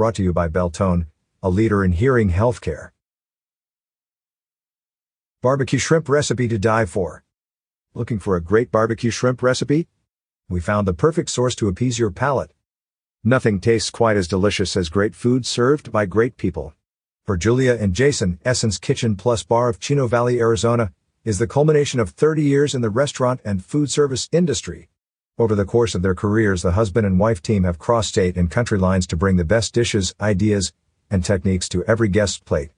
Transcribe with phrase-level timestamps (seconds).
[0.00, 1.08] Brought to you by Beltone,
[1.42, 2.92] a leader in hearing healthcare.
[5.42, 7.22] Barbecue shrimp recipe to die for.
[7.92, 9.88] Looking for a great barbecue shrimp recipe?
[10.48, 12.54] We found the perfect source to appease your palate.
[13.22, 16.72] Nothing tastes quite as delicious as great food served by great people.
[17.26, 20.94] For Julia and Jason, Essence Kitchen Plus Bar of Chino Valley, Arizona,
[21.24, 24.88] is the culmination of 30 years in the restaurant and food service industry.
[25.40, 28.50] Over the course of their careers, the husband and wife team have crossed state and
[28.50, 30.74] country lines to bring the best dishes, ideas,
[31.10, 32.72] and techniques to every guest's plate.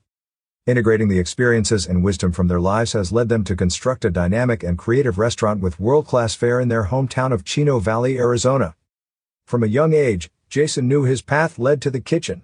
[0.64, 4.62] Integrating the experiences and wisdom from their lives has led them to construct a dynamic
[4.62, 8.76] and creative restaurant with world-class fare in their hometown of Chino Valley, Arizona.
[9.44, 12.42] From a young age, Jason knew his path led to the kitchen.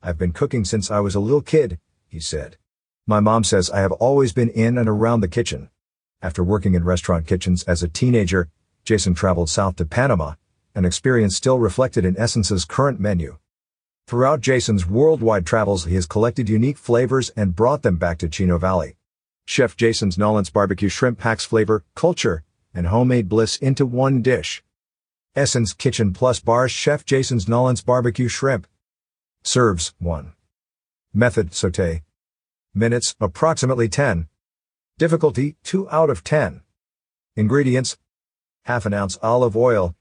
[0.00, 2.56] I've been cooking since I was a little kid, he said.
[3.04, 5.70] My mom says I have always been in and around the kitchen.
[6.22, 8.48] After working in restaurant kitchens as a teenager,
[8.86, 10.34] Jason traveled south to Panama,
[10.76, 13.36] an experience still reflected in Essence's current menu.
[14.06, 18.58] Throughout Jason's worldwide travels, he has collected unique flavors and brought them back to Chino
[18.58, 18.94] Valley.
[19.44, 24.62] Chef Jason's Nolans barbecue shrimp packs flavor, culture, and homemade bliss into one dish.
[25.34, 28.68] Essence Kitchen Plus Bar Chef Jason's Nolans barbecue shrimp.
[29.42, 30.32] Serves 1.
[31.12, 32.04] Method saute.
[32.72, 34.28] Minutes approximately 10.
[34.96, 36.62] Difficulty 2 out of 10.
[37.34, 37.96] Ingredients
[38.66, 39.94] half an ounce olive oil,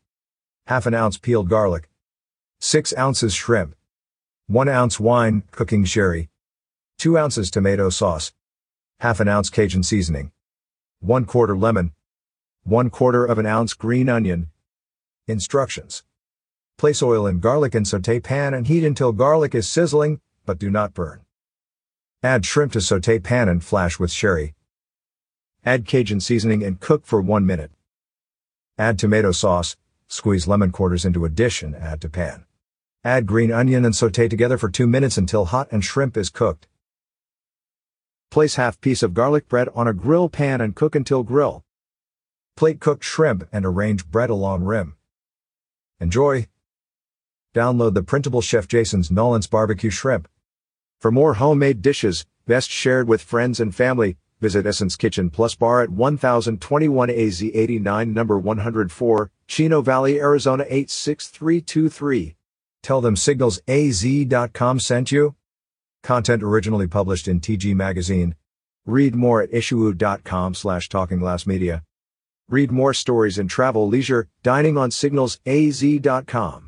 [0.66, 1.88] half an ounce peeled garlic,
[2.62, 3.76] 6 ounces shrimp,
[4.48, 6.30] 1 ounce wine, cooking sherry,
[6.98, 8.34] 2 ounces tomato sauce,
[9.02, 10.32] half an ounce Cajun seasoning,
[11.02, 11.92] 1 quarter lemon,
[12.64, 14.50] 1 quarter of an ounce green onion.
[15.28, 16.04] Instructions.
[16.76, 20.72] Place oil and garlic in saute pan and heat until garlic is sizzling, but do
[20.72, 21.22] not burn.
[22.24, 24.56] Add shrimp to saute pan and flash with sherry.
[25.64, 27.70] Add Cajun seasoning and cook for 1 minute.
[28.78, 29.78] Add tomato sauce,
[30.10, 32.44] squeeze lemon quarters into a dish and add to pan.
[33.06, 36.68] Add green onion and saute together for 2 minutes until hot and shrimp is cooked.
[38.32, 41.64] Place half piece of garlic bread on a grill pan and cook until grill.
[42.58, 44.98] Plate cooked shrimp and arrange bread along rim.
[46.02, 46.48] Enjoy!
[47.54, 50.28] Download the printable Chef Jason's Nolans Barbecue Shrimp.
[51.00, 55.82] For more homemade dishes, best shared with friends and family, Visit Essence Kitchen Plus Bar
[55.82, 62.36] at 1021 AZ 89 number 104, Chino Valley, Arizona 86323.
[62.84, 65.34] Tell them signalsaz.com sent you.
[66.04, 68.36] Content originally published in TG Magazine.
[68.86, 71.82] Read more at issuu.com slash talkingglassmedia.
[72.48, 76.65] Read more stories in travel, leisure, dining on signalsaz.com.